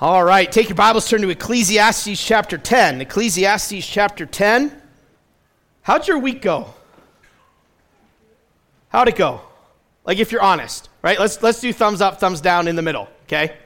[0.00, 3.02] All right, take your Bibles, turn to Ecclesiastes chapter 10.
[3.02, 4.72] Ecclesiastes chapter 10.
[5.82, 6.72] How'd your week go?
[8.88, 9.42] How'd it go?
[10.06, 11.20] Like if you're honest, right?
[11.20, 13.58] Let's let's do thumbs up, thumbs down in the middle, okay?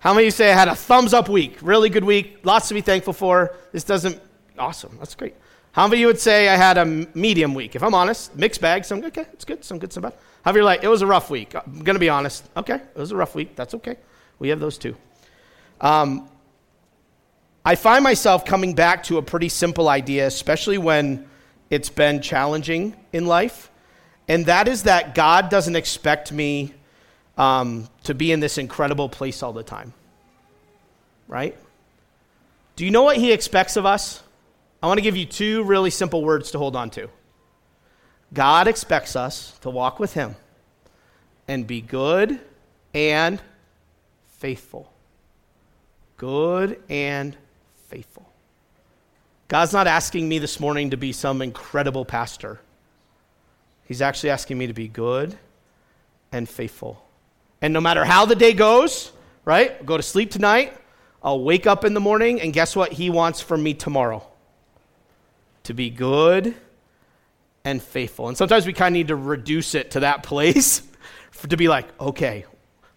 [0.00, 1.56] How many of you say I had a thumbs up week?
[1.62, 3.56] Really good week, lots to be thankful for.
[3.72, 4.20] This doesn't
[4.58, 4.94] awesome.
[4.98, 5.36] That's great.
[5.70, 7.76] How many of you would say I had a medium week?
[7.76, 10.12] If I'm honest, mixed bag, some good, okay, it's good, some good, some bad.
[10.44, 11.54] How many you like it was a rough week?
[11.54, 12.46] I'm gonna be honest.
[12.58, 13.56] Okay, it was a rough week.
[13.56, 13.96] That's okay.
[14.38, 14.94] We have those too.
[15.82, 16.28] Um,
[17.64, 21.28] I find myself coming back to a pretty simple idea, especially when
[21.70, 23.70] it's been challenging in life,
[24.28, 26.72] and that is that God doesn't expect me
[27.36, 29.92] um, to be in this incredible place all the time.
[31.26, 31.56] Right?
[32.76, 34.22] Do you know what He expects of us?
[34.82, 37.08] I want to give you two really simple words to hold on to.
[38.32, 40.36] God expects us to walk with Him
[41.48, 42.40] and be good
[42.94, 43.40] and
[44.38, 44.91] faithful
[46.22, 47.36] good and
[47.88, 48.24] faithful.
[49.48, 52.60] God's not asking me this morning to be some incredible pastor.
[53.86, 55.36] He's actually asking me to be good
[56.30, 57.04] and faithful.
[57.60, 59.10] And no matter how the day goes,
[59.44, 59.72] right?
[59.80, 60.72] I'll go to sleep tonight.
[61.24, 64.24] I'll wake up in the morning, and guess what He wants from me tomorrow?
[65.64, 66.54] To be good
[67.64, 68.28] and faithful.
[68.28, 70.82] And sometimes we kind of need to reduce it to that place
[71.48, 72.44] to be like, okay,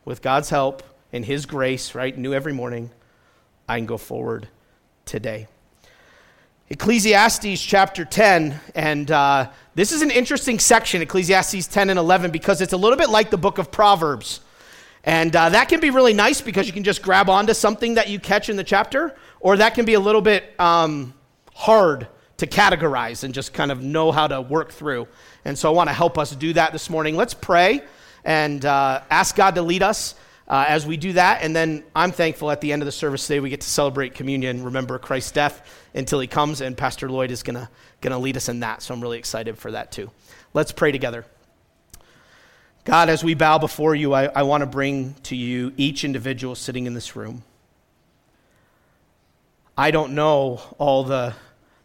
[0.06, 2.16] with God's help and His grace, right?
[2.16, 2.92] New every morning.
[3.68, 4.48] I can go forward
[5.06, 5.48] today.
[6.70, 12.62] Ecclesiastes chapter 10, and uh, this is an interesting section, Ecclesiastes 10 and 11, because
[12.62, 14.40] it's a little bit like the book of Proverbs.
[15.04, 18.10] And uh, that can be really nice because you can just grab onto something that
[18.10, 21.14] you catch in the chapter, or that can be a little bit um,
[21.54, 25.08] hard to categorize and just kind of know how to work through.
[25.44, 27.16] And so I want to help us do that this morning.
[27.16, 27.82] Let's pray
[28.24, 30.16] and uh, ask God to lead us
[30.48, 31.42] uh, as we do that.
[31.42, 34.14] And then I'm thankful at the end of the service today we get to celebrate
[34.14, 37.68] communion, remember Christ's death until he comes, and Pastor Lloyd is going
[38.02, 38.82] to lead us in that.
[38.82, 40.12] So I'm really excited for that too.
[40.54, 41.26] Let's pray together.
[42.84, 46.54] God, as we bow before you, I, I want to bring to you each individual
[46.54, 47.44] sitting in this room.
[49.76, 51.34] I don't know all the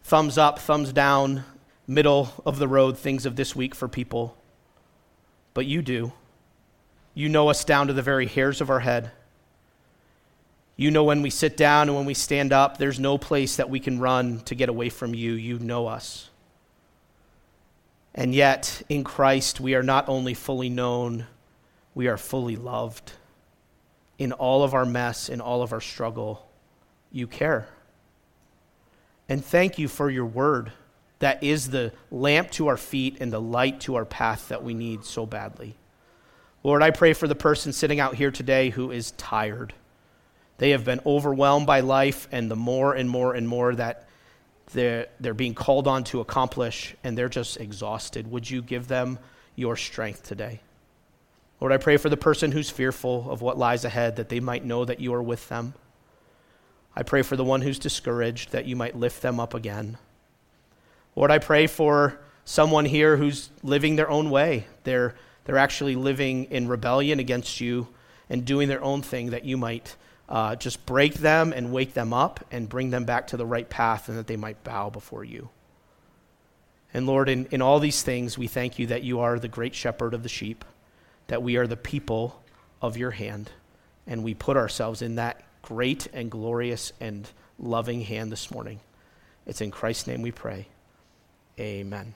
[0.03, 1.43] thumbs up, thumbs down,
[1.87, 4.37] middle of the road things of this week for people,
[5.53, 6.13] but you do.
[7.13, 9.11] You know us down to the very hairs of our head.
[10.77, 13.69] You know when we sit down and when we stand up, there's no place that
[13.69, 15.33] we can run to get away from you.
[15.33, 16.29] You know us.
[18.15, 21.27] And yet, in Christ, we are not only fully known,
[21.93, 23.13] we are fully loved.
[24.17, 26.45] In all of our mess, in all of our struggle,
[27.11, 27.67] you care.
[29.29, 30.71] And thank you for your word
[31.19, 34.73] that is the lamp to our feet and the light to our path that we
[34.73, 35.75] need so badly.
[36.63, 39.73] Lord, I pray for the person sitting out here today who is tired.
[40.59, 44.07] They have been overwhelmed by life and the more and more and more that
[44.73, 48.31] they're, they're being called on to accomplish, and they're just exhausted.
[48.31, 49.19] Would you give them
[49.55, 50.61] your strength today?
[51.59, 54.63] Lord, I pray for the person who's fearful of what lies ahead, that they might
[54.63, 55.73] know that you are with them.
[56.95, 59.97] I pray for the one who's discouraged, that you might lift them up again.
[61.15, 64.67] Lord, I pray for someone here who's living their own way.
[64.83, 67.87] They're they're actually living in rebellion against you
[68.29, 69.95] and doing their own thing that you might
[70.29, 73.69] uh, just break them and wake them up and bring them back to the right
[73.69, 75.49] path and that they might bow before you.
[76.93, 79.75] And Lord, in, in all these things, we thank you that you are the great
[79.75, 80.63] shepherd of the sheep,
[81.27, 82.41] that we are the people
[82.81, 83.51] of your hand,
[84.07, 87.29] and we put ourselves in that great and glorious and
[87.59, 88.79] loving hand this morning.
[89.45, 90.67] It's in Christ's name we pray.
[91.59, 92.13] Amen.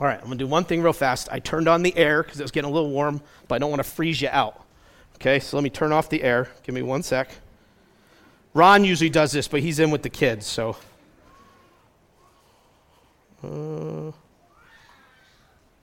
[0.00, 1.28] All right, I'm going to do one thing real fast.
[1.30, 3.70] I turned on the air because it was getting a little warm, but I don't
[3.70, 4.64] want to freeze you out.
[5.16, 6.48] Okay, so let me turn off the air.
[6.64, 7.30] Give me one sec.
[8.54, 10.76] Ron usually does this, but he's in with the kids, so.
[13.42, 14.10] Uh,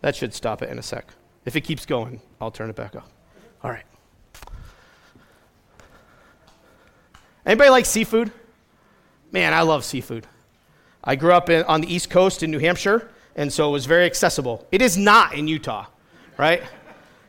[0.02, 1.08] that should stop it in a sec.
[1.46, 3.10] If it keeps going, I'll turn it back off.
[3.64, 3.86] All right.
[7.46, 8.32] Anybody like seafood?
[9.32, 10.28] Man, I love seafood.
[11.04, 13.10] I grew up in, on the East Coast in New Hampshire
[13.42, 14.68] and so it was very accessible.
[14.72, 15.88] It is not in Utah,
[16.38, 16.62] right?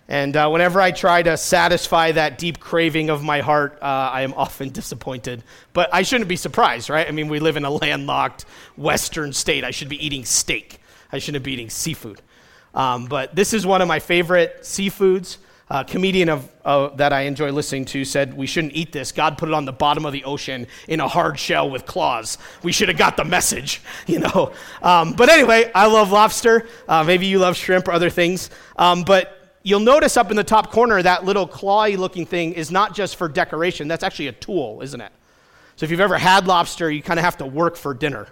[0.08, 4.20] And uh, whenever I try to satisfy that deep craving of my heart, uh, I
[4.20, 5.42] am often disappointed.
[5.72, 7.08] But I shouldn't be surprised, right?
[7.08, 8.44] I mean, we live in a landlocked
[8.76, 9.64] western state.
[9.64, 12.20] I should be eating steak, I shouldn't be eating seafood.
[12.74, 15.38] Um, but this is one of my favorite seafoods
[15.72, 19.10] uh, comedian of, uh, that I enjoy listening to said we shouldn't eat this.
[19.10, 22.36] God put it on the bottom of the ocean in a hard shell with claws.
[22.62, 24.52] We should have got the message, you know.
[24.82, 26.68] Um, but anyway, I love lobster.
[26.86, 28.50] Uh, maybe you love shrimp or other things.
[28.76, 32.70] Um, but you'll notice up in the top corner that little clawy looking thing is
[32.70, 35.12] not just for decoration, that's actually a tool, isn't it?
[35.76, 38.28] So if you've ever had lobster, you kind of have to work for dinner.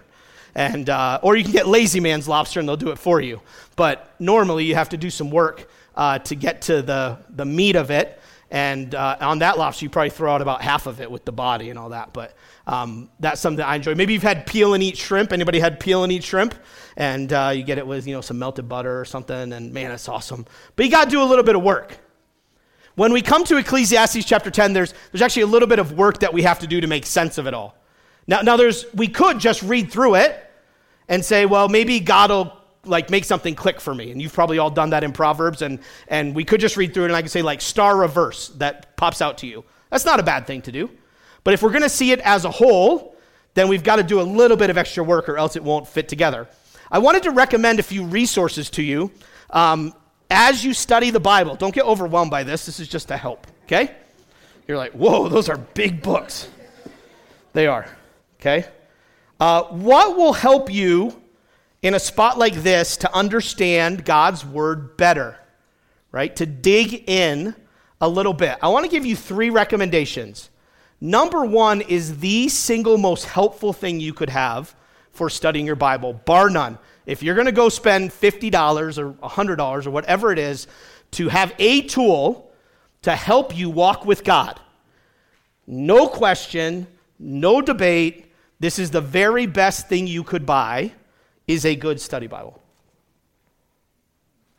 [0.53, 3.41] And, uh, or you can get lazy man's lobster and they'll do it for you.
[3.75, 7.75] But normally you have to do some work uh, to get to the, the meat
[7.75, 8.19] of it.
[8.49, 11.31] And uh, on that lobster, you probably throw out about half of it with the
[11.31, 12.11] body and all that.
[12.11, 12.35] But
[12.67, 13.95] um, that's something I enjoy.
[13.95, 15.31] Maybe you've had peel and eat shrimp.
[15.31, 16.53] Anybody had peel and eat shrimp?
[16.97, 19.91] And uh, you get it with you know some melted butter or something, and man,
[19.91, 20.45] it's awesome.
[20.75, 21.97] But you got to do a little bit of work.
[22.95, 26.19] When we come to Ecclesiastes chapter 10, there's, there's actually a little bit of work
[26.19, 27.75] that we have to do to make sense of it all.
[28.27, 30.51] Now, now there's, we could just read through it
[31.07, 34.11] and say, well, maybe God will like make something click for me.
[34.11, 35.61] And you've probably all done that in Proverbs.
[35.61, 38.49] And, and we could just read through it and I could say like star reverse
[38.57, 39.63] that pops out to you.
[39.89, 40.89] That's not a bad thing to do.
[41.43, 43.15] But if we're going to see it as a whole,
[43.53, 45.87] then we've got to do a little bit of extra work or else it won't
[45.87, 46.47] fit together.
[46.89, 49.11] I wanted to recommend a few resources to you
[49.49, 49.93] um,
[50.29, 51.55] as you study the Bible.
[51.55, 52.65] Don't get overwhelmed by this.
[52.65, 53.95] This is just to help, okay?
[54.67, 56.49] You're like, whoa, those are big books.
[57.53, 57.87] They are,
[58.39, 58.65] okay?
[59.39, 61.20] Uh, what will help you
[61.81, 65.37] in a spot like this to understand God's word better,
[66.11, 66.35] right?
[66.35, 67.55] To dig in
[67.99, 68.57] a little bit.
[68.61, 70.49] I want to give you three recommendations.
[70.99, 74.75] Number one is the single most helpful thing you could have
[75.11, 76.77] for studying your Bible, bar none.
[77.07, 80.67] If you're going to go spend $50 or $100 or whatever it is
[81.11, 82.51] to have a tool
[83.01, 84.59] to help you walk with God,
[85.65, 86.85] no question,
[87.17, 90.91] no debate, this is the very best thing you could buy
[91.47, 92.61] is a good study Bible.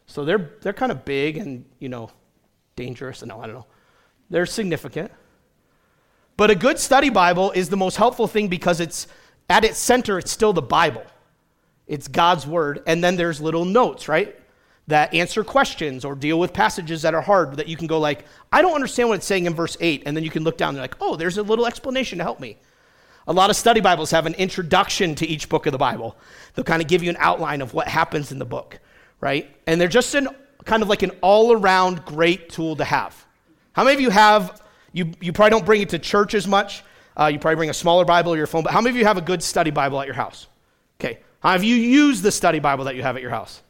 [0.06, 2.10] So they're, they're kind of big and, you know,
[2.76, 3.24] dangerous.
[3.24, 3.66] No, I don't know.
[4.28, 5.10] They're significant.
[6.36, 9.06] But a good study Bible is the most helpful thing because it's
[9.48, 11.04] at its center, it's still the Bible.
[11.86, 12.82] It's God's word.
[12.86, 14.38] And then there's little notes, right?
[14.86, 18.24] That answer questions or deal with passages that are hard that you can go like,
[18.50, 20.02] I don't understand what it's saying in verse 8.
[20.06, 22.40] And then you can look down and like, oh, there's a little explanation to help
[22.40, 22.56] me.
[23.26, 26.16] A lot of study Bibles have an introduction to each book of the Bible.
[26.54, 28.80] They'll kind of give you an outline of what happens in the book,
[29.20, 29.54] right?
[29.66, 30.28] And they're just an,
[30.64, 33.24] kind of like an all around great tool to have.
[33.74, 34.60] How many of you have,
[34.92, 36.82] you, you probably don't bring it to church as much.
[37.16, 39.04] Uh, you probably bring a smaller Bible or your phone, but how many of you
[39.04, 40.48] have a good study Bible at your house?
[41.00, 41.20] Okay.
[41.40, 43.62] How have you used the study Bible that you have at your house?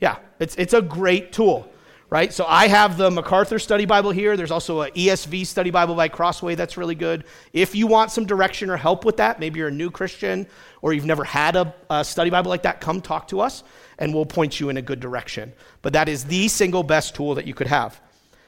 [0.00, 1.70] Yeah, it's, it's a great tool
[2.10, 2.32] right?
[2.32, 4.36] So I have the MacArthur Study Bible here.
[4.36, 7.24] There's also an ESV Study Bible by Crossway that's really good.
[7.52, 10.46] If you want some direction or help with that, maybe you're a new Christian
[10.80, 13.62] or you've never had a, a study Bible like that, come talk to us
[13.98, 15.52] and we'll point you in a good direction.
[15.82, 18.00] But that is the single best tool that you could have.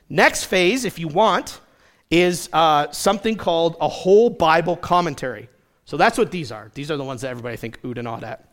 [0.09, 1.61] Next phase, if you want,
[2.11, 5.49] is uh, something called a whole Bible commentary.
[5.85, 6.71] So that's what these are.
[6.75, 8.47] These are the ones that everybody think ood and awed at.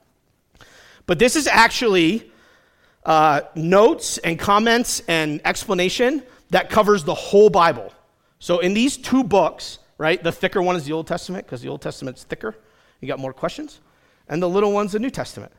[1.06, 2.32] But this is actually
[3.08, 6.22] uh, notes and comments and explanation
[6.52, 7.92] that covers the whole Bible.
[8.40, 11.70] So in these two books, right, the thicker one is the Old Testament because the
[11.70, 12.56] Old Testament's thicker.
[13.02, 13.80] You got more questions.
[14.30, 15.52] And the little one's the New Testament.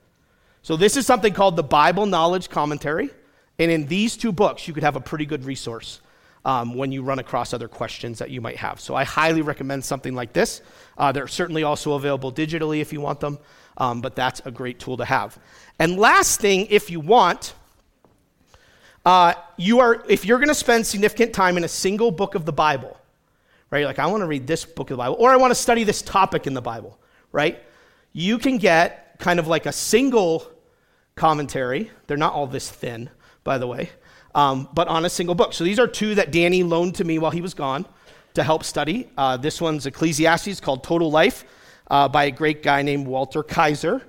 [0.63, 3.11] So this is something called the Bible Knowledge Commentary.
[3.59, 6.01] And in these two books, you could have a pretty good resource
[6.45, 8.81] um, when you run across other questions that you might have.
[8.81, 10.63] So I highly recommend something like this.
[10.97, 13.39] Uh, they're certainly also available digitally if you want them,
[13.77, 15.39] um, but that's a great tool to have.
[15.79, 17.55] And last thing, if you want,
[19.05, 22.45] uh, you are if you're going to spend significant time in a single book of
[22.45, 22.97] the Bible,
[23.71, 23.85] right?
[23.85, 25.85] Like I want to read this book of the Bible, or I want to study
[25.85, 26.99] this topic in the Bible,
[27.33, 27.63] right?
[28.13, 30.51] You can get kind of like a single
[31.15, 31.91] commentary.
[32.07, 33.11] They're not all this thin,
[33.45, 33.91] by the way
[34.35, 35.53] um, but on a single book.
[35.53, 37.87] So these are two that Danny loaned to me while he was gone
[38.35, 39.09] to help study.
[39.17, 41.45] Uh, this one's Ecclesiastes called Total Life
[41.91, 44.03] uh, by a great guy named Walter Kaiser.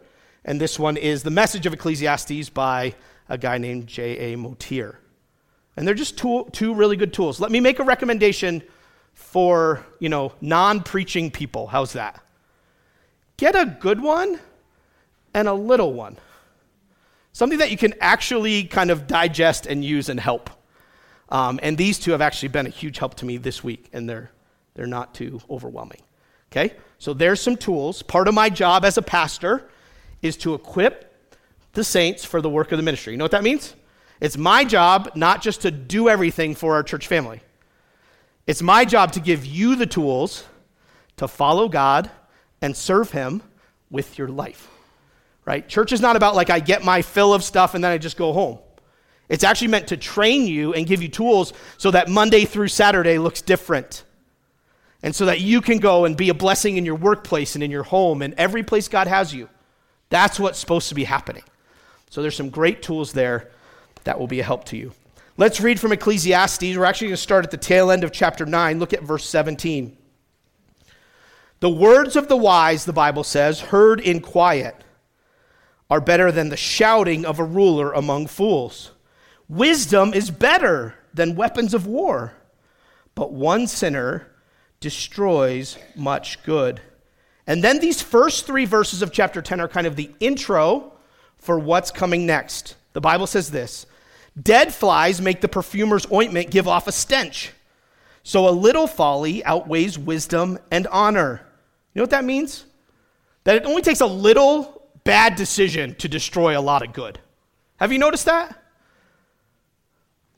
[0.45, 2.95] And this one is The Message of Ecclesiastes by
[3.27, 4.37] a guy named J.A.
[4.37, 4.95] Motyer.
[5.75, 7.39] And they're just two, two really good tools.
[7.39, 8.63] Let me make a recommendation
[9.13, 11.67] for, you know, non-preaching people.
[11.67, 12.21] How's that?
[13.37, 14.39] Get a good one
[15.33, 16.17] and a little one
[17.39, 20.49] something that you can actually kind of digest and use and help.
[21.29, 24.09] Um, and these two have actually been a huge help to me this week, and
[24.09, 24.31] they're,
[24.73, 26.01] they're not too overwhelming.
[26.51, 26.73] Okay?
[26.97, 28.01] So there's some tools.
[28.01, 29.69] Part of my job as a pastor
[30.21, 31.05] is to equip
[31.73, 33.13] the saints for the work of the ministry.
[33.13, 33.75] You know what that means?
[34.19, 37.41] It's my job not just to do everything for our church family,
[38.47, 40.43] it's my job to give you the tools
[41.17, 42.09] to follow God
[42.61, 43.43] and serve Him
[43.89, 44.69] with your life
[45.49, 45.67] right?
[45.67, 48.17] Church is not about like I get my fill of stuff and then I just
[48.17, 48.59] go home.
[49.29, 53.17] It's actually meant to train you and give you tools so that Monday through Saturday
[53.17, 54.03] looks different.
[55.01, 57.71] And so that you can go and be a blessing in your workplace and in
[57.71, 59.49] your home and every place God has you.
[60.09, 61.43] That's what's supposed to be happening.
[62.09, 63.51] So there's some great tools there
[64.03, 64.93] that will be a help to you.
[65.37, 66.75] Let's read from Ecclesiastes.
[66.75, 68.79] We're actually going to start at the tail end of chapter 9.
[68.79, 69.95] Look at verse 17.
[71.59, 74.75] The words of the wise, the Bible says, heard in quiet,
[75.89, 78.91] are better than the shouting of a ruler among fools.
[79.47, 82.33] Wisdom is better than weapons of war,
[83.15, 84.27] but one sinner
[84.79, 86.81] destroys much good.
[87.49, 90.93] And then these first three verses of chapter 10 are kind of the intro
[91.39, 92.75] for what's coming next.
[92.93, 93.87] The Bible says this
[94.39, 97.51] Dead flies make the perfumer's ointment give off a stench.
[98.21, 101.41] So a little folly outweighs wisdom and honor.
[101.93, 102.65] You know what that means?
[103.45, 107.19] That it only takes a little bad decision to destroy a lot of good.
[107.77, 108.61] Have you noticed that?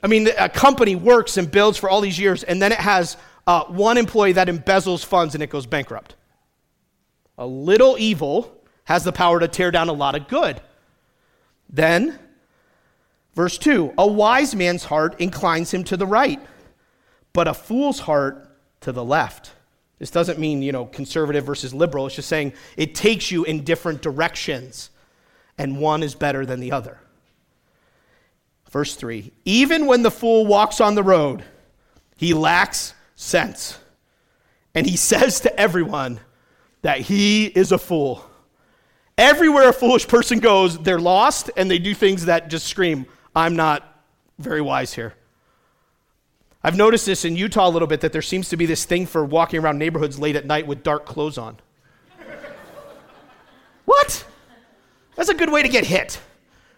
[0.02, 3.18] I mean, a company works and builds for all these years, and then it has
[3.46, 6.16] uh, one employee that embezzles funds and it goes bankrupt.
[7.42, 10.62] A little evil has the power to tear down a lot of good.
[11.68, 12.20] Then,
[13.34, 16.40] verse 2 a wise man's heart inclines him to the right,
[17.34, 18.48] but a fool's heart
[18.82, 19.54] to the left.
[19.98, 22.06] This doesn't mean, you know, conservative versus liberal.
[22.06, 24.92] It's just saying it takes you in different directions,
[25.58, 27.00] and one is better than the other.
[28.70, 31.44] Verse 3 Even when the fool walks on the road,
[32.18, 33.80] he lacks sense.
[34.76, 36.20] And he says to everyone
[36.82, 38.26] that he is a fool.
[39.18, 43.56] Everywhere a foolish person goes, they're lost and they do things that just scream, I'm
[43.56, 44.04] not
[44.40, 45.14] very wise here.
[46.64, 49.06] I've noticed this in Utah a little bit that there seems to be this thing
[49.06, 51.58] for walking around neighborhoods late at night with dark clothes on.
[53.86, 54.26] what?
[55.16, 56.20] That's a good way to get hit,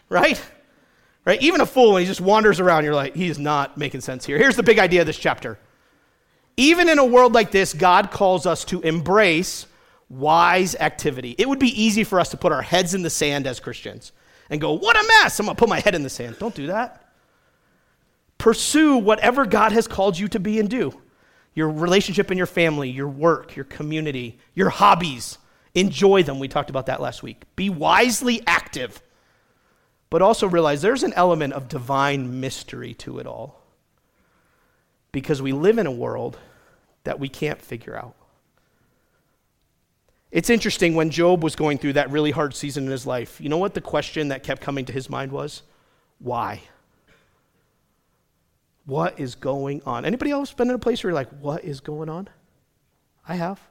[0.09, 0.41] right?
[1.25, 1.41] Right?
[1.41, 4.37] Even a fool, when he just wanders around, you're like, he's not making sense here.
[4.37, 5.57] Here's the big idea of this chapter.
[6.55, 9.65] Even in a world like this, God calls us to embrace
[10.17, 11.35] wise activity.
[11.37, 14.11] It would be easy for us to put our heads in the sand as Christians
[14.49, 15.39] and go, What a mess!
[15.39, 16.37] I'm going to put my head in the sand.
[16.39, 17.03] Don't do that.
[18.37, 20.93] Pursue whatever God has called you to be and do
[21.53, 25.37] your relationship in your family, your work, your community, your hobbies.
[25.75, 26.39] Enjoy them.
[26.39, 27.43] We talked about that last week.
[27.55, 29.01] Be wisely active,
[30.09, 33.61] but also realize there's an element of divine mystery to it all.
[35.11, 36.39] Because we live in a world
[37.03, 38.15] that we can't figure out.
[40.33, 43.39] It's interesting when Job was going through that really hard season in his life.
[43.39, 45.61] You know what the question that kept coming to his mind was?
[46.17, 46.61] Why?
[48.87, 50.05] What is going on?
[50.05, 52.29] Anybody else been in a place where you're like, what is going on?
[53.27, 53.61] I have.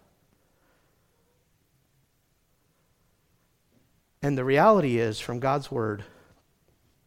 [4.23, 6.05] And the reality is, from God's word,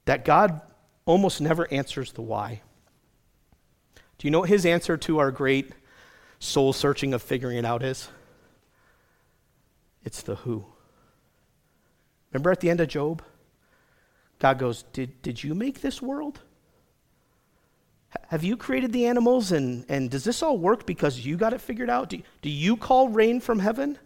[0.04, 0.60] that God
[1.06, 2.62] almost never answers the why.
[4.18, 5.72] Do you know what his answer to our great
[6.40, 8.10] soul searching of figuring it out is?
[10.06, 10.64] It's the who.
[12.32, 13.22] Remember at the end of Job?
[14.40, 16.40] God goes, Did, did you make this world?
[18.28, 21.60] Have you created the animals and, and does this all work because you got it
[21.62, 22.10] figured out?
[22.10, 23.98] Do, do you call rain from heaven?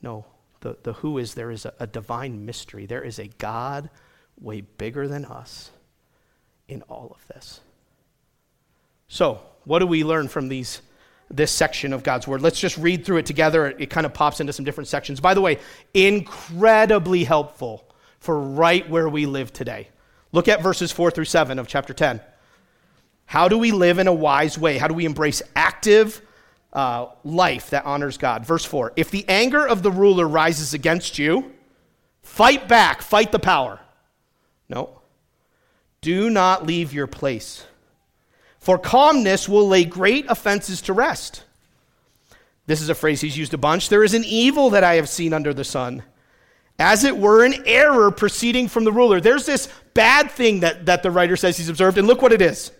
[0.00, 0.26] No.
[0.60, 2.86] The, the who is there is a, a divine mystery.
[2.86, 3.90] There is a God
[4.40, 5.70] way bigger than us
[6.68, 7.60] in all of this.
[9.08, 10.80] So, what do we learn from these
[11.32, 12.42] this section of God's word?
[12.42, 13.66] Let's just read through it together.
[13.66, 15.20] It, kind of pops into some different sections.
[15.20, 15.58] By the way,
[15.94, 17.84] incredibly helpful
[18.20, 19.88] for right where we live today.
[20.30, 22.20] Look at verses 4 through 7 of chapter 10.
[23.26, 24.78] How do we live in a wise way?
[24.78, 26.20] How do we embrace active
[26.72, 28.46] uh, life that honors God?
[28.46, 31.52] Verse 4 If the anger of the ruler rises against you,
[32.22, 33.80] fight back, fight the power.
[34.68, 35.00] No.
[36.00, 37.64] Do not leave your place,
[38.62, 41.42] for calmness will lay great offenses to rest.
[42.66, 43.88] This is a phrase he's used a bunch.
[43.88, 46.04] There is an evil that I have seen under the sun
[46.78, 49.20] as it were, an error proceeding from the ruler.
[49.20, 52.40] There's this bad thing that, that the writer says he's observed, and look what it
[52.40, 52.70] is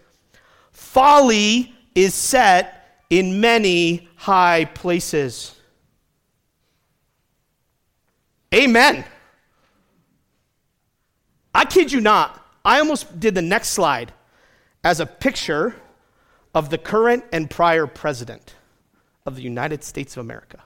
[0.71, 5.55] folly is set in many high places.
[8.55, 9.05] Amen.
[11.53, 12.39] I kid you not.
[12.65, 14.13] I almost did the next slide
[14.85, 15.75] as a picture
[16.55, 18.55] of the current and prior president
[19.25, 20.63] of the United States of America.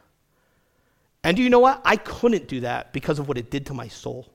[1.22, 1.82] And do you know what?
[1.84, 4.28] I couldn't do that because of what it did to my soul.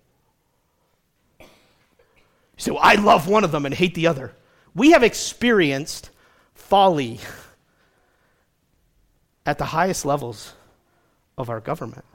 [2.57, 4.33] So I love one of them and hate the other.
[4.75, 6.11] We have experienced
[6.53, 7.19] folly
[9.45, 10.53] at the highest levels
[11.37, 12.05] of our government.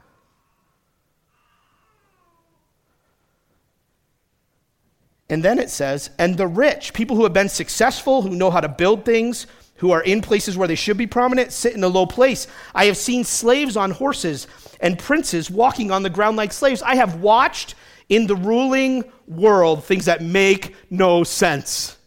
[5.29, 8.61] And then it says, and the rich, people who have been successful, who know how
[8.61, 9.45] to build things,
[9.77, 12.47] who are in places where they should be prominent sit in a low place.
[12.73, 14.47] I have seen slaves on horses
[14.79, 16.81] and princes walking on the ground like slaves.
[16.81, 17.75] I have watched
[18.09, 21.97] in the ruling world things that make no sense.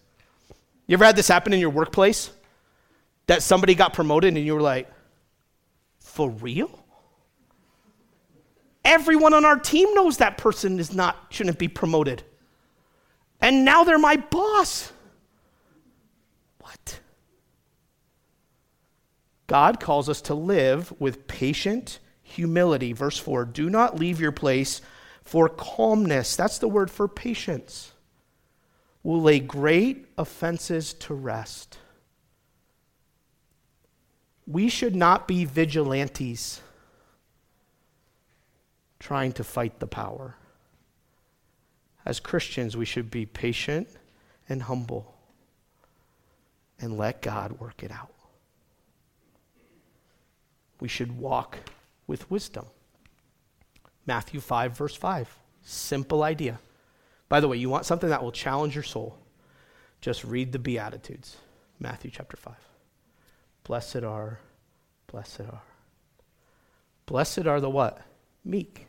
[0.86, 2.30] You ever had this happen in your workplace?
[3.26, 4.90] That somebody got promoted and you were like,
[6.00, 6.76] for real?
[8.84, 12.24] Everyone on our team knows that person is not shouldn't be promoted.
[13.40, 14.92] And now they're my boss.
[16.60, 17.00] What?
[19.46, 22.92] God calls us to live with patient humility.
[22.92, 24.80] Verse 4 Do not leave your place
[25.24, 26.36] for calmness.
[26.36, 27.92] That's the word for patience.
[29.02, 31.78] Will lay great offenses to rest.
[34.46, 36.60] We should not be vigilantes
[38.98, 40.36] trying to fight the power.
[42.04, 43.88] As Christians, we should be patient
[44.48, 45.14] and humble
[46.80, 48.12] and let God work it out.
[50.80, 51.58] We should walk
[52.06, 52.66] with wisdom.
[54.06, 55.36] Matthew 5, verse 5.
[55.62, 56.58] Simple idea.
[57.28, 59.18] By the way, you want something that will challenge your soul?
[60.00, 61.36] Just read the Beatitudes.
[61.78, 62.54] Matthew chapter 5.
[63.64, 64.40] Blessed are,
[65.06, 65.62] blessed are.
[67.04, 68.00] Blessed are the what?
[68.44, 68.86] Meek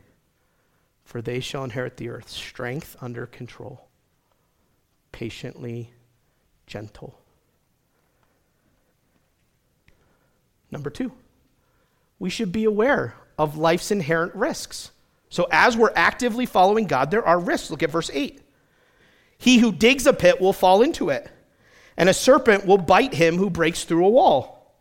[1.04, 2.28] for they shall inherit the earth.
[2.28, 3.88] Strength under control,
[5.10, 5.92] patiently
[6.66, 7.18] gentle.
[10.70, 11.12] Number two,
[12.18, 14.90] we should be aware of life's inherent risks.
[15.28, 17.70] So, as we're actively following God, there are risks.
[17.70, 18.40] Look at verse 8.
[19.38, 21.28] He who digs a pit will fall into it,
[21.96, 24.76] and a serpent will bite him who breaks through a wall.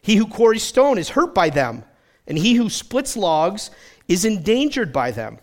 [0.00, 1.84] He who quarries stone is hurt by them,
[2.26, 3.70] and he who splits logs
[4.06, 5.38] is endangered by them.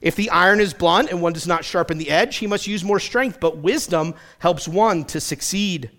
[0.00, 2.84] If the iron is blunt and one does not sharpen the edge, he must use
[2.84, 5.90] more strength, but wisdom helps one to succeed.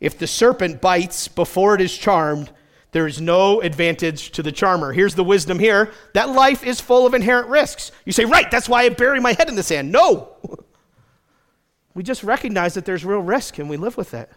[0.00, 2.50] If the serpent bites before it is charmed,
[2.92, 4.92] there is no advantage to the charmer.
[4.92, 7.92] Here's the wisdom here that life is full of inherent risks.
[8.04, 9.90] You say, right, that's why I bury my head in the sand.
[9.90, 10.36] No!
[11.94, 14.30] we just recognize that there's real risk and we live with it.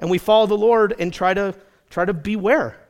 [0.00, 1.54] And we follow the Lord and try to
[1.90, 2.80] try to beware.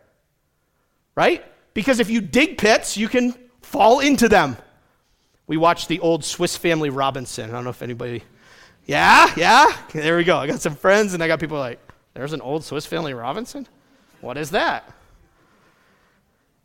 [1.15, 1.45] Right?
[1.75, 3.35] Because if you dig pits, you can
[3.75, 4.57] fall into them.
[5.49, 7.51] We watched the old Swiss Family Robinson.
[7.51, 8.23] I don't know if anybody.
[8.87, 9.67] Yeah, yeah.
[9.93, 10.37] There we go.
[10.37, 11.81] I got some friends, and I got people like,
[12.15, 13.67] "There's an old Swiss Family Robinson.
[14.21, 14.89] What is that?"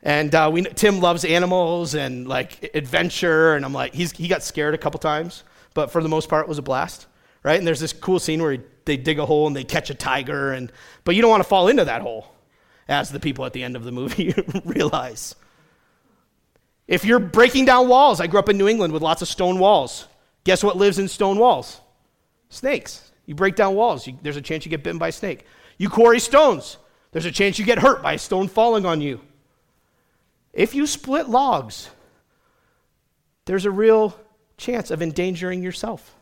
[0.04, 4.44] And uh, we, Tim loves animals and like adventure, and I'm like, he's, he got
[4.44, 5.44] scared a couple times,
[5.74, 7.08] but for the most part, it was a blast,
[7.44, 7.58] right?
[7.58, 9.96] And there's this cool scene where he, they dig a hole and they catch a
[9.96, 10.72] tiger, and
[11.04, 12.34] but you don't want to fall into that hole,
[12.88, 15.36] as the people at the end of the movie realize.
[16.90, 19.60] If you're breaking down walls, I grew up in New England with lots of stone
[19.60, 20.08] walls.
[20.44, 21.80] Guess what lives in stone walls?
[22.50, 23.12] Snakes.
[23.28, 25.46] You break down walls, you, there's a chance you get bitten by a snake.
[25.78, 26.78] You quarry stones,
[27.12, 29.22] there's a chance you get hurt by a stone falling on you.
[30.52, 31.92] If you split logs,
[33.46, 34.20] there's a real
[34.58, 36.16] chance of endangering yourself.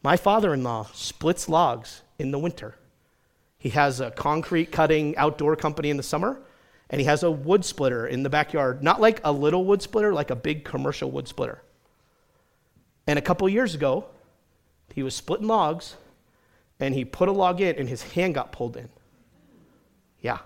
[0.00, 2.76] My father in law splits logs in the winter.
[3.58, 6.40] He has a concrete cutting outdoor company in the summer,
[6.90, 10.12] and he has a wood splitter in the backyard, not like a little wood splitter,
[10.12, 11.62] like a big commercial wood splitter.
[13.06, 14.06] And a couple years ago,
[14.92, 15.96] he was splitting logs,
[16.80, 18.88] and he put a log in, and his hand got pulled in.
[20.20, 20.38] Yeah.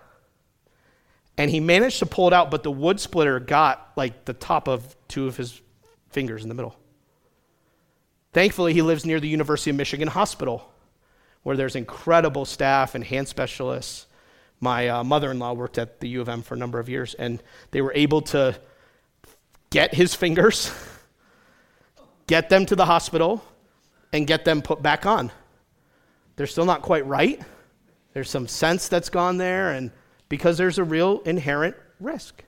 [1.39, 4.69] And he managed to pull it out, but the wood splitter got like the top
[4.69, 5.61] of two of his
[6.11, 6.77] fingers in the middle.
[8.33, 10.71] Thankfully, he lives near the University of Michigan Hospital,
[11.43, 14.07] where there's incredible staff and hand specialists
[14.61, 16.89] my uh, mother in law worked at the U of M for a number of
[16.89, 18.59] years, and they were able to
[19.71, 20.71] get his fingers,
[22.27, 23.45] get them to the hospital,
[24.13, 25.31] and get them put back on.
[26.37, 27.41] They're still not quite right.
[28.13, 29.91] There's some sense that's gone there, and
[30.29, 32.43] because there's a real inherent risk.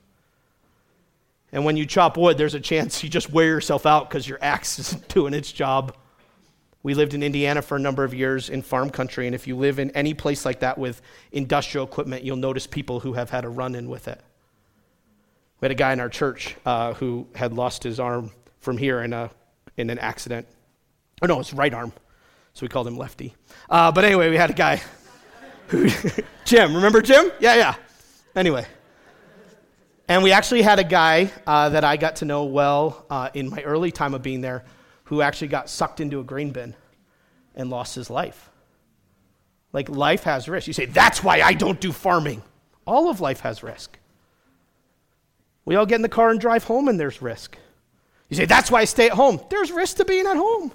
[1.52, 4.38] And when you chop wood, there's a chance you just wear yourself out because your
[4.42, 5.96] axe isn't doing its job
[6.86, 9.56] we lived in Indiana for a number of years in farm country, and if you
[9.56, 13.44] live in any place like that with industrial equipment, you'll notice people who have had
[13.44, 14.20] a run in with it.
[15.60, 19.02] We had a guy in our church uh, who had lost his arm from here
[19.02, 19.32] in, a,
[19.76, 20.46] in an accident.
[21.22, 21.92] Oh, no, it's right arm.
[22.54, 23.34] So we called him Lefty.
[23.68, 24.80] Uh, but anyway, we had a guy
[25.66, 25.88] who,
[26.44, 27.32] Jim, remember Jim?
[27.40, 27.74] Yeah, yeah.
[28.36, 28.64] Anyway.
[30.06, 33.50] And we actually had a guy uh, that I got to know well uh, in
[33.50, 34.64] my early time of being there
[35.06, 36.74] who actually got sucked into a grain bin
[37.54, 38.50] and lost his life.
[39.72, 40.66] Like life has risk.
[40.66, 42.42] You say, that's why I don't do farming.
[42.86, 43.98] All of life has risk.
[45.64, 47.56] We all get in the car and drive home, and there's risk.
[48.28, 49.40] You say, that's why I stay at home.
[49.50, 50.72] There's risk to being at home.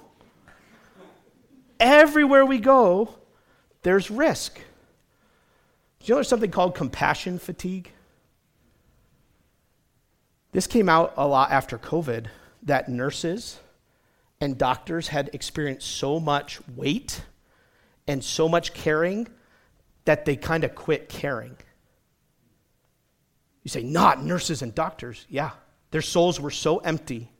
[1.80, 3.14] Everywhere we go,
[3.82, 4.54] there's risk.
[4.54, 4.62] Do
[6.06, 7.90] you know there's something called compassion fatigue?
[10.52, 12.26] This came out a lot after COVID
[12.62, 13.58] that nurses
[14.42, 17.22] and doctors had experienced so much weight
[18.08, 19.28] and so much caring
[20.04, 21.56] that they kind of quit caring.
[23.62, 25.26] You say, not nurses and doctors.
[25.28, 25.50] Yeah,
[25.92, 27.30] their souls were so empty.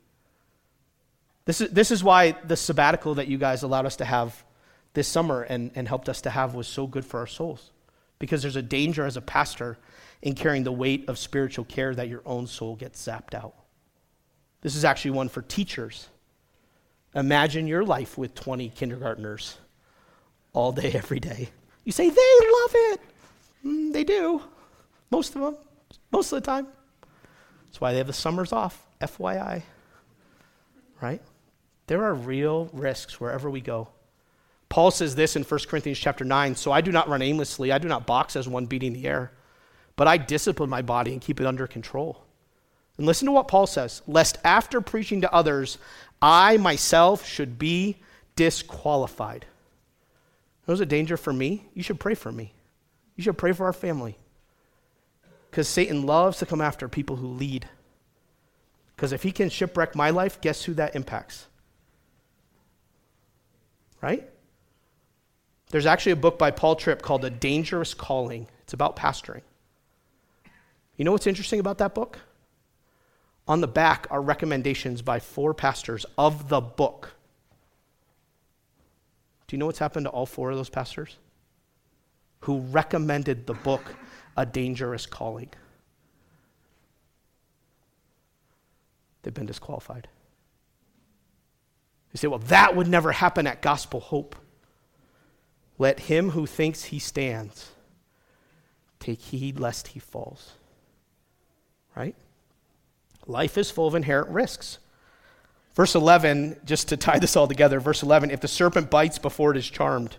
[1.45, 4.45] This is, this is why the sabbatical that you guys allowed us to have
[4.93, 7.73] this summer and, and helped us to have was so good for our souls.
[8.21, 9.77] Because there's a danger as a pastor
[10.23, 13.57] in carrying the weight of spiritual care that your own soul gets zapped out.
[14.61, 16.09] This is actually one for teachers.
[17.15, 19.59] Imagine your life with 20 kindergartners
[20.53, 21.51] all day, every day.
[21.85, 23.01] You say, they love it.
[23.65, 24.43] Mm, they do.
[25.11, 25.57] Most of them.
[26.11, 26.67] Most of the time.
[27.67, 29.63] That's why they have the summers off, FYI.
[31.01, 31.21] Right?
[31.87, 33.89] There are real risks wherever we go.
[34.69, 37.79] Paul says this in 1 Corinthians chapter 9 So I do not run aimlessly, I
[37.79, 39.33] do not box as one beating the air,
[39.97, 42.25] but I discipline my body and keep it under control.
[42.97, 45.79] And listen to what Paul says lest after preaching to others,
[46.23, 47.97] I myself should be
[48.37, 49.45] disqualified.
[50.67, 51.67] There's a danger for me.
[51.75, 52.55] You should pray for me.
[53.17, 54.17] You should pray for our family.
[55.51, 57.69] Because Satan loves to come after people who lead.
[58.95, 61.49] Because if he can shipwreck my life, guess who that impacts?
[64.01, 64.29] Right?
[65.71, 68.47] There's actually a book by Paul Tripp called A Dangerous Calling.
[68.63, 69.43] It's about pastoring.
[70.97, 72.19] You know what's interesting about that book?
[73.49, 77.15] On the back are recommendations by four pastors of the book.
[79.47, 81.17] Do you know what's happened to all four of those pastors?
[82.41, 83.95] Who recommended the book,
[84.37, 85.51] A Dangerous Calling?
[89.23, 90.09] They've been disqualified.
[92.13, 94.37] You say, well, that would never happen at Gospel Hope.
[95.79, 97.71] Let him who thinks he stands
[99.01, 100.53] take heed lest he falls.
[101.97, 102.15] Right?
[103.27, 104.79] Life is full of inherent risks.
[105.75, 109.53] Verse 11, just to tie this all together, verse 11 if the serpent bites before
[109.53, 110.17] it is charmed,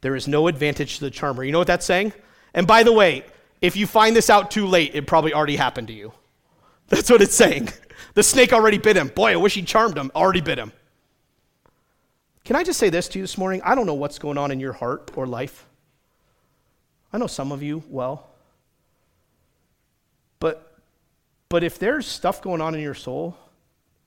[0.00, 1.42] there is no advantage to the charmer.
[1.42, 2.12] You know what that's saying?
[2.54, 3.24] And by the way,
[3.60, 6.12] if you find this out too late, it probably already happened to you.
[6.88, 7.68] That's what it's saying.
[8.14, 9.08] The snake already bit him.
[9.08, 10.10] Boy, I wish he charmed him.
[10.14, 10.72] Already bit him.
[12.44, 13.60] Can I just say this to you this morning?
[13.62, 15.66] I don't know what's going on in your heart or life.
[17.12, 18.26] I know some of you well.
[20.40, 20.67] But
[21.48, 23.36] but if there's stuff going on in your soul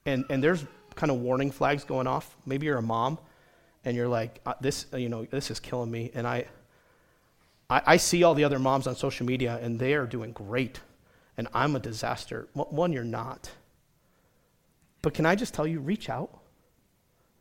[0.05, 3.17] and, and there's kind of warning flags going off, maybe you're a mom
[3.83, 6.11] and you're like, uh, this, you know, this is killing me.
[6.13, 6.45] And I,
[7.69, 10.79] I, I, see all the other moms on social media and they are doing great.
[11.37, 12.47] And I'm a disaster.
[12.53, 13.49] One, you're not.
[15.01, 16.41] But can I just tell you, reach out,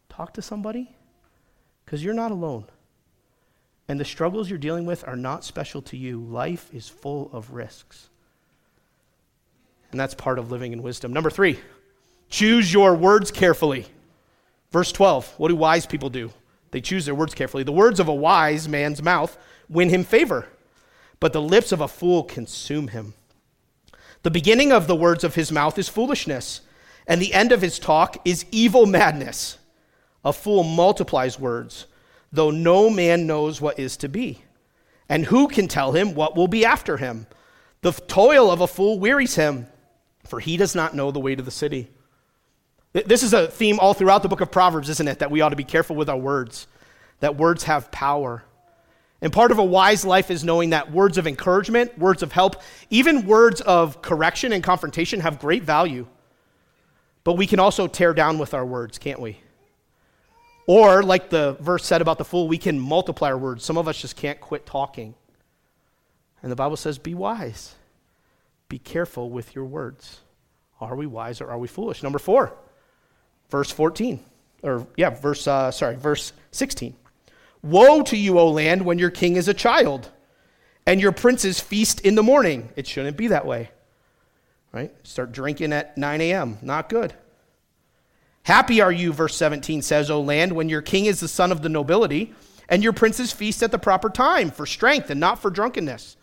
[0.08, 0.96] talk to somebody,
[1.84, 2.66] because you're not alone.
[3.88, 6.20] And the struggles you're dealing with are not special to you.
[6.20, 8.10] Life is full of risks.
[9.90, 11.12] And that's part of living in wisdom.
[11.12, 11.59] Number three,
[12.29, 13.87] choose your words carefully.
[14.70, 16.31] Verse 12, what do wise people do?
[16.70, 17.64] They choose their words carefully.
[17.64, 19.37] The words of a wise man's mouth
[19.68, 20.46] win him favor,
[21.18, 23.14] but the lips of a fool consume him.
[24.22, 26.61] The beginning of the words of his mouth is foolishness,
[27.07, 29.59] and the end of his talk is evil madness.
[30.24, 31.87] A fool multiplies words,
[32.31, 34.42] though no man knows what is to be.
[35.09, 37.26] And who can tell him what will be after him?
[37.81, 39.66] The toil of a fool wearies him
[40.31, 41.90] for he does not know the way to the city.
[42.93, 45.19] This is a theme all throughout the book of Proverbs, isn't it?
[45.19, 46.66] That we ought to be careful with our words,
[47.19, 48.45] that words have power.
[49.21, 52.62] And part of a wise life is knowing that words of encouragement, words of help,
[52.88, 56.07] even words of correction and confrontation have great value.
[57.23, 59.38] But we can also tear down with our words, can't we?
[60.66, 63.64] Or, like the verse said about the fool, we can multiply our words.
[63.64, 65.14] Some of us just can't quit talking.
[66.43, 67.75] And the Bible says, be wise.
[68.70, 70.20] Be careful with your words.
[70.80, 72.02] Are we wise or are we foolish?
[72.02, 72.56] Number four,
[73.50, 74.20] verse 14.
[74.62, 76.94] Or, yeah, verse, uh, sorry, verse 16.
[77.62, 80.09] Woe to you, O land, when your king is a child
[80.87, 82.70] and your princes feast in the morning.
[82.76, 83.70] It shouldn't be that way,
[84.72, 84.92] right?
[85.02, 86.59] Start drinking at 9 a.m.
[86.62, 87.12] Not good.
[88.44, 91.62] Happy are you, verse 17 says, O land, when your king is the son of
[91.62, 92.35] the nobility
[92.68, 96.16] and your princes feast at the proper time for strength and not for drunkenness.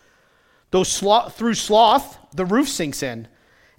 [0.71, 3.27] Though sloth, through sloth, the roof sinks in,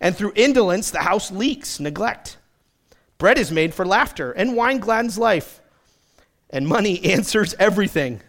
[0.01, 2.39] and through indolence, the house leaks, neglect.
[3.19, 5.61] Bread is made for laughter, and wine gladdens life,
[6.51, 8.21] and money answers everything.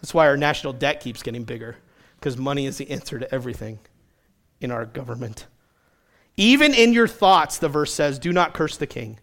[0.00, 1.76] That's why our national debt keeps getting bigger,
[2.18, 3.78] because money is the answer to everything
[4.60, 5.46] in our government.
[6.36, 9.18] Even in your thoughts, the verse says, do not curse the king,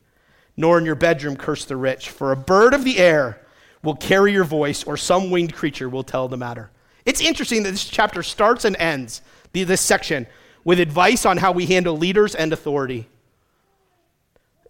[0.58, 3.42] nor in your bedroom curse the rich, for a bird of the air
[3.84, 6.72] will carry your voice, or some winged creature will tell the matter.
[7.06, 9.22] It's interesting that this chapter starts and ends,
[9.54, 10.28] this section,
[10.64, 13.08] with advice on how we handle leaders and authority.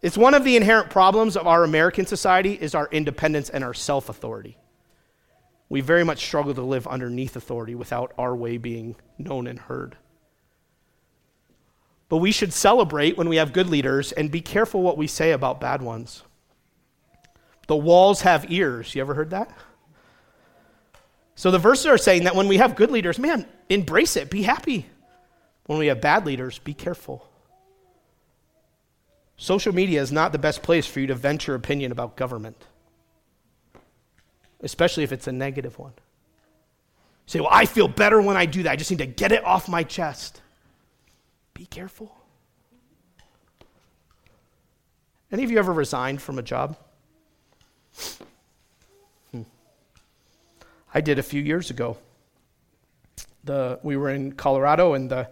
[0.01, 3.73] It's one of the inherent problems of our American society is our independence and our
[3.73, 4.57] self-authority.
[5.69, 9.97] We very much struggle to live underneath authority without our way being known and heard.
[12.07, 15.31] But we should celebrate when we have good leaders and be careful what we say
[15.31, 16.21] about bad ones.
[17.67, 18.93] The walls have ears.
[18.93, 19.49] You ever heard that?
[21.35, 24.43] So the verses are saying that when we have good leaders, man, embrace it, be
[24.43, 24.85] happy.
[25.65, 27.27] When we have bad leaders, be careful.
[29.37, 32.55] Social media is not the best place for you to vent your opinion about government,
[34.61, 35.91] especially if it's a negative one.
[35.91, 38.71] You say, well, I feel better when I do that.
[38.71, 40.41] I just need to get it off my chest.
[41.53, 42.15] Be careful.
[45.31, 46.77] Any of you ever resigned from a job?
[50.95, 51.97] I did a few years ago.
[53.43, 55.29] The, we were in Colorado, and the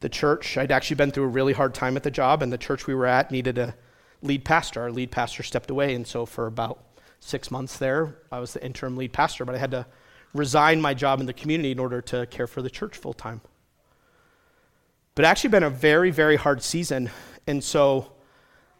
[0.00, 2.58] the church, I'd actually been through a really hard time at the job, and the
[2.58, 3.74] church we were at needed a
[4.22, 4.82] lead pastor.
[4.82, 6.78] Our lead pastor stepped away, and so for about
[7.20, 9.86] six months there, I was the interim lead pastor, but I had to
[10.34, 13.40] resign my job in the community in order to care for the church full time.
[15.16, 17.10] But actually been a very, very hard season,
[17.48, 18.12] and so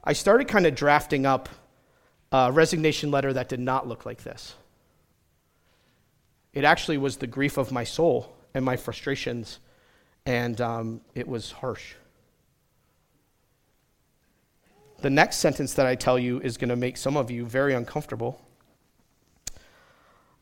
[0.04, 1.48] I started kind of drafting up
[2.30, 4.54] a resignation letter that did not look like this.
[6.58, 9.60] It actually was the grief of my soul and my frustrations
[10.26, 11.94] and um, it was harsh.
[15.00, 17.74] The next sentence that I tell you is going to make some of you very
[17.74, 18.44] uncomfortable.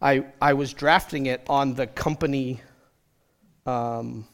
[0.01, 2.63] I, I was drafting it on the company
[3.67, 4.27] um,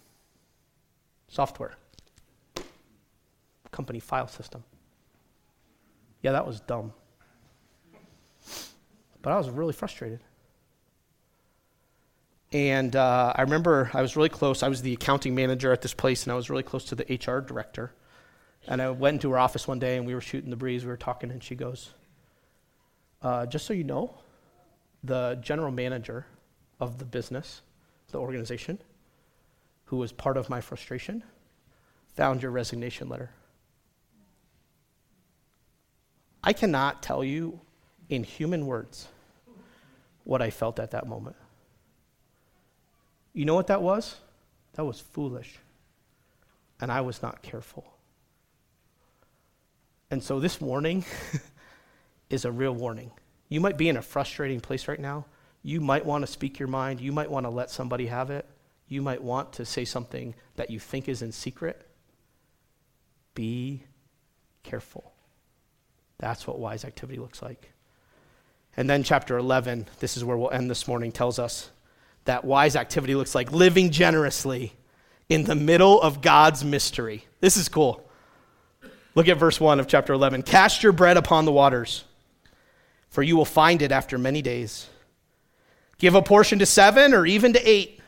[1.26, 1.74] software,
[3.72, 4.62] company file system.
[6.22, 6.92] Yeah, that was dumb.
[9.20, 10.20] But I was really frustrated.
[12.52, 14.62] And uh, I remember I was really close.
[14.62, 17.04] I was the accounting manager at this place, and I was really close to the
[17.04, 17.92] HR director.
[18.68, 20.84] And I went into her office one day, and we were shooting the breeze.
[20.84, 21.94] We were talking, and she goes,
[23.22, 24.14] uh, Just so you know,
[25.02, 26.26] the general manager
[26.78, 27.62] of the business,
[28.10, 28.78] the organization,
[29.86, 31.24] who was part of my frustration,
[32.14, 33.30] found your resignation letter.
[36.44, 37.60] I cannot tell you
[38.10, 39.08] in human words
[40.24, 41.36] what I felt at that moment.
[43.32, 44.16] You know what that was?
[44.74, 45.58] That was foolish.
[46.80, 47.84] And I was not careful.
[50.10, 51.04] And so this warning
[52.30, 53.10] is a real warning.
[53.48, 55.26] You might be in a frustrating place right now.
[55.62, 57.00] You might want to speak your mind.
[57.00, 58.46] You might want to let somebody have it.
[58.88, 61.86] You might want to say something that you think is in secret.
[63.34, 63.84] Be
[64.62, 65.12] careful.
[66.18, 67.72] That's what wise activity looks like.
[68.76, 71.70] And then, chapter 11, this is where we'll end this morning, tells us
[72.24, 74.72] that wise activity looks like living generously
[75.28, 77.26] in the middle of God's mystery.
[77.40, 78.08] This is cool.
[79.14, 80.42] Look at verse 1 of chapter 11.
[80.42, 82.04] Cast your bread upon the waters,
[83.08, 84.88] for you will find it after many days.
[85.98, 88.00] Give a portion to seven or even to eight,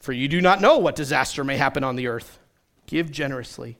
[0.00, 2.38] for you do not know what disaster may happen on the earth.
[2.86, 3.78] Give generously.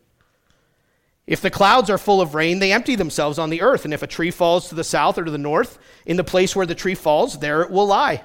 [1.26, 4.02] If the clouds are full of rain, they empty themselves on the earth, and if
[4.02, 6.74] a tree falls to the south or to the north, in the place where the
[6.74, 8.22] tree falls, there it will lie.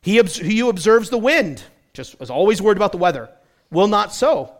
[0.00, 3.28] He, he who observes the wind, just is always worried about the weather,
[3.70, 4.52] will not sow.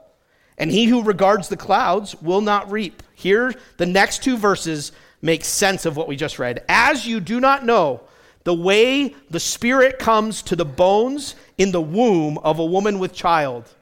[0.57, 3.03] And he who regards the clouds will not reap.
[3.15, 6.65] Here, the next two verses make sense of what we just read.
[6.69, 8.01] As you do not know
[8.45, 13.13] the way the Spirit comes to the bones in the womb of a woman with
[13.13, 13.73] child,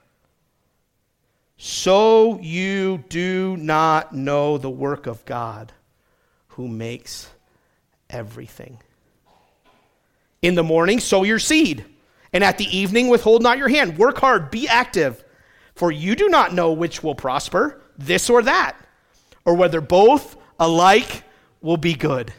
[1.56, 5.72] so you do not know the work of God
[6.48, 7.30] who makes
[8.10, 8.78] everything.
[10.46, 11.84] In the morning, sow your seed,
[12.32, 13.98] and at the evening, withhold not your hand.
[13.98, 15.24] Work hard, be active,
[15.74, 18.76] for you do not know which will prosper, this or that,
[19.44, 21.24] or whether both alike
[21.60, 22.32] will be good.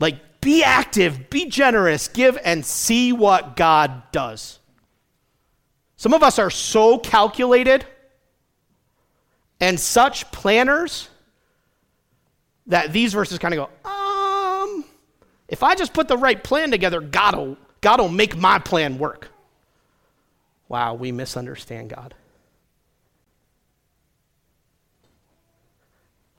[0.00, 4.58] Like, be active, be generous, give, and see what God does.
[5.94, 7.86] Some of us are so calculated
[9.60, 11.10] and such planners
[12.66, 13.70] that these verses kind of go,
[15.48, 18.98] if I just put the right plan together, God will, God will make my plan
[18.98, 19.28] work.
[20.68, 22.14] Wow, we misunderstand God.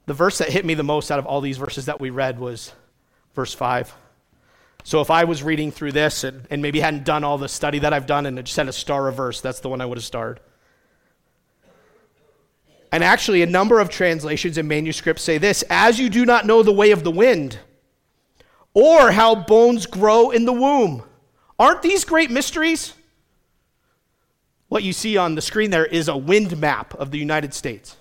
[0.05, 2.39] The verse that hit me the most out of all these verses that we read
[2.39, 2.73] was
[3.33, 3.93] verse 5.
[4.83, 7.79] So if I was reading through this and, and maybe hadn't done all the study
[7.79, 9.97] that I've done and just had a star a verse, that's the one I would
[9.97, 10.39] have starred.
[12.91, 16.63] And actually, a number of translations and manuscripts say this As you do not know
[16.63, 17.59] the way of the wind,
[18.79, 21.01] or how bones grow in the womb.
[21.57, 22.93] Aren't these great mysteries?
[24.67, 27.97] What you see on the screen there is a wind map of the United States.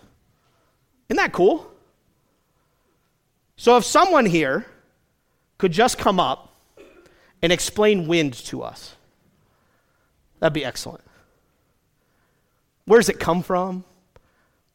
[1.08, 1.72] Isn't that cool?
[3.56, 4.66] So if someone here
[5.56, 6.54] could just come up
[7.40, 8.96] and explain wind to us,
[10.40, 11.04] that'd be excellent.
[12.84, 13.82] Where does it come from?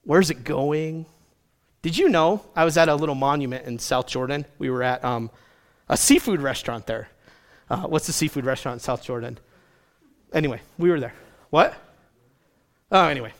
[0.04, 1.06] Where's it going?
[1.84, 4.46] Did you know I was at a little monument in South Jordan?
[4.58, 5.30] We were at um,
[5.90, 7.10] a seafood restaurant there.
[7.70, 9.38] Uh, what's the seafood restaurant in South Jordan?
[10.34, 11.14] Anyway, we were there.
[11.50, 11.74] What?
[12.92, 13.34] Oh, anyway.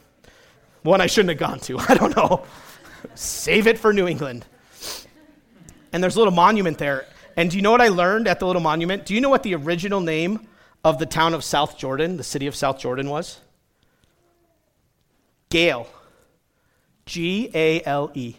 [0.84, 1.78] One I shouldn't have gone to.
[1.90, 2.46] I don't know.
[3.16, 4.46] Save it for New England.
[5.94, 7.06] And there's a little monument there.
[7.36, 9.06] And do you know what I learned at the little monument?
[9.06, 10.48] Do you know what the original name
[10.84, 13.40] of the town of South Jordan, the city of South Jordan, was?
[15.50, 15.88] Gale.
[17.06, 18.36] G A L E.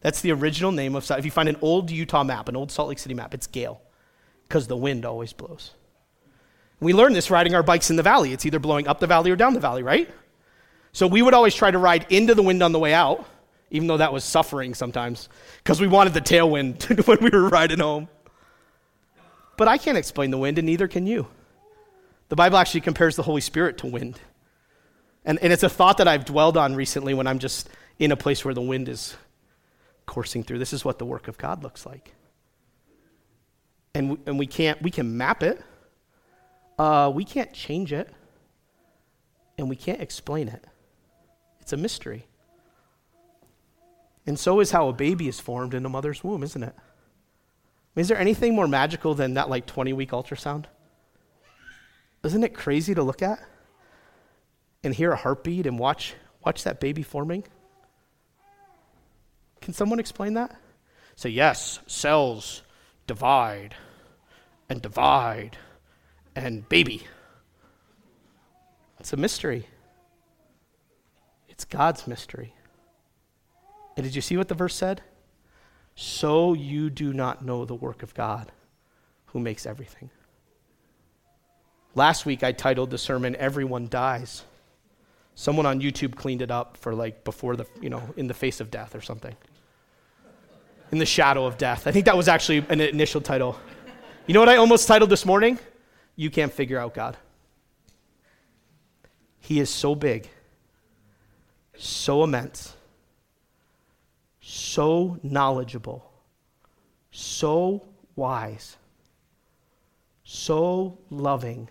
[0.00, 1.08] That's the original name of.
[1.10, 3.80] If you find an old Utah map, an old Salt Lake City map, it's Gale,
[4.48, 5.72] because the wind always blows.
[6.80, 8.32] We learned this riding our bikes in the valley.
[8.32, 10.08] It's either blowing up the valley or down the valley, right?
[10.92, 13.26] So we would always try to ride into the wind on the way out,
[13.70, 17.80] even though that was suffering sometimes, because we wanted the tailwind when we were riding
[17.80, 18.08] home.
[19.58, 21.26] But I can't explain the wind, and neither can you.
[22.30, 24.18] The Bible actually compares the Holy Spirit to wind.
[25.24, 28.16] And, and it's a thought that I've dwelled on recently when I'm just in a
[28.16, 29.16] place where the wind is
[30.10, 30.58] coursing through.
[30.58, 32.14] This is what the work of God looks like.
[33.94, 35.62] And we, and we can't, we can map it,
[36.80, 38.12] uh, we can't change it,
[39.56, 40.64] and we can't explain it.
[41.60, 42.26] It's a mystery.
[44.26, 46.74] And so is how a baby is formed in a mother's womb, isn't it?
[47.96, 50.64] is there anything more magical than that like 20 week ultrasound?
[52.24, 53.38] Isn't it crazy to look at
[54.82, 57.44] and hear a heartbeat and watch watch that baby forming?
[59.70, 60.60] Can someone explain that?
[61.14, 62.64] Say, yes, cells
[63.06, 63.76] divide
[64.68, 65.58] and divide
[66.34, 67.04] and baby.
[68.98, 69.68] It's a mystery.
[71.48, 72.52] It's God's mystery.
[73.96, 75.02] And did you see what the verse said?
[75.94, 78.50] So you do not know the work of God
[79.26, 80.10] who makes everything.
[81.94, 84.42] Last week I titled the sermon, Everyone Dies.
[85.36, 88.58] Someone on YouTube cleaned it up for like before the, you know, in the face
[88.58, 89.36] of death or something
[90.92, 91.86] in the shadow of death.
[91.86, 93.58] I think that was actually an initial title.
[94.26, 95.58] You know what I almost titled this morning?
[96.16, 97.16] You can't figure out God.
[99.38, 100.28] He is so big,
[101.76, 102.74] so immense,
[104.40, 106.10] so knowledgeable,
[107.10, 108.76] so wise,
[110.24, 111.68] so loving,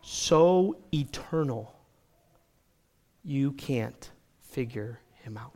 [0.00, 1.72] so eternal.
[3.22, 5.55] You can't figure him out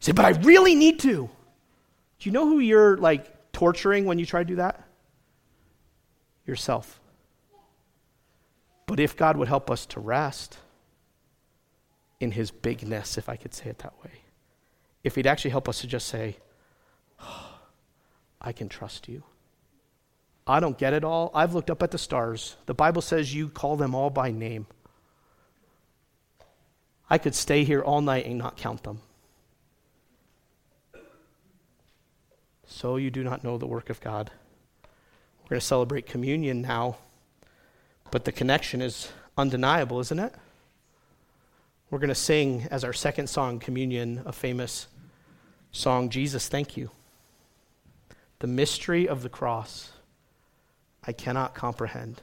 [0.00, 1.30] say, but I really need to.
[2.18, 4.82] Do you know who you're like torturing when you try to do that?
[6.46, 7.00] Yourself.
[8.86, 10.58] But if God would help us to rest
[12.18, 14.10] in his bigness, if I could say it that way,
[15.04, 16.36] if he'd actually help us to just say,
[17.20, 17.58] oh,
[18.40, 19.22] I can trust you.
[20.46, 21.30] I don't get it all.
[21.34, 22.56] I've looked up at the stars.
[22.66, 24.66] The Bible says you call them all by name.
[27.08, 29.00] I could stay here all night and not count them.
[32.70, 34.30] So you do not know the work of God.
[35.42, 36.96] We're going to celebrate communion now,
[38.12, 40.32] but the connection is undeniable, isn't it?
[41.90, 44.86] We're going to sing as our second song, Communion, a famous
[45.72, 46.90] song, Jesus, Thank You.
[48.38, 49.90] The mystery of the cross,
[51.04, 52.22] I cannot comprehend.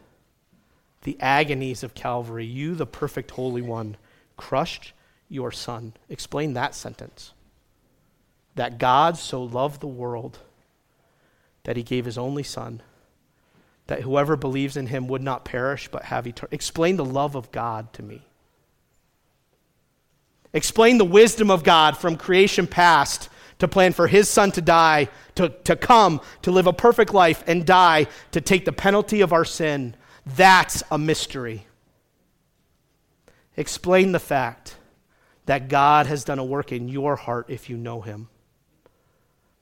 [1.03, 3.97] The agonies of Calvary, you, the perfect Holy One,
[4.37, 4.93] crushed
[5.27, 5.93] your Son.
[6.09, 7.33] Explain that sentence
[8.57, 10.39] that God so loved the world
[11.63, 12.81] that he gave his only Son,
[13.85, 16.49] that whoever believes in him would not perish but have eternal.
[16.51, 18.23] Explain the love of God to me.
[20.53, 25.09] Explain the wisdom of God from creation past to plan for his son to die,
[25.35, 29.33] to, to come, to live a perfect life and die, to take the penalty of
[29.33, 29.95] our sin.
[30.25, 31.67] That's a mystery.
[33.55, 34.75] Explain the fact
[35.45, 38.29] that God has done a work in your heart if you know him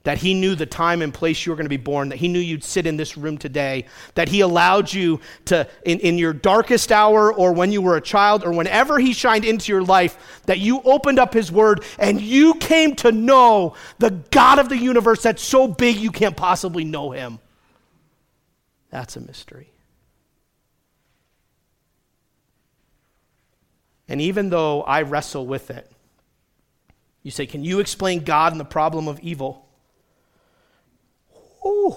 [0.06, 2.30] that He knew the time and place you were going to be born, that He
[2.30, 6.32] knew you'd sit in this room today, that He allowed you to, in, in your
[6.32, 10.42] darkest hour or when you were a child or whenever He shined into your life,
[10.46, 14.78] that you opened up His Word and you came to know the God of the
[14.78, 17.40] universe that's so big you can't possibly know Him.
[18.92, 19.72] That's a mystery.
[24.08, 25.92] And even though I wrestle with it,
[27.24, 29.65] you say, Can you explain God and the problem of evil?
[31.66, 31.96] Ooh.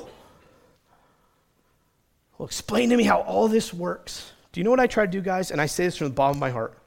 [2.38, 4.32] Well, explain to me how all this works.
[4.52, 5.50] Do you know what I try to do, guys?
[5.50, 6.78] And I say this from the bottom of my heart.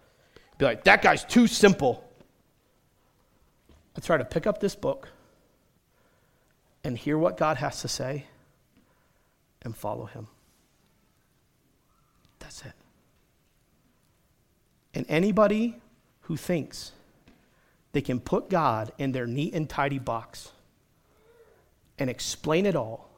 [0.58, 2.04] Be like, that guy's too simple.
[3.96, 5.10] I try to pick up this book
[6.84, 8.26] and hear what God has to say
[9.62, 10.28] and follow Him.
[12.40, 12.74] That's it.
[14.94, 15.76] And anybody
[16.22, 16.92] who thinks
[17.92, 20.52] they can put God in their neat and tidy box
[22.02, 23.12] and explain it all,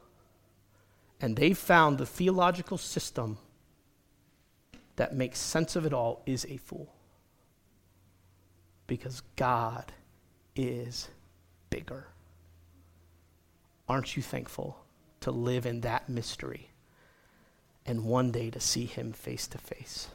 [1.18, 3.38] and they've found the theological system
[4.96, 6.94] that makes sense of it all, is a fool.
[8.86, 9.90] Because God
[10.54, 11.08] is
[11.70, 12.08] bigger.
[13.88, 14.76] Aren't you thankful
[15.20, 16.68] to live in that mystery
[17.86, 20.08] and one day to see Him face to face?